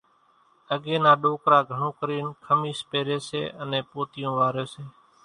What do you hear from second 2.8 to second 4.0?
پيريَ سي انين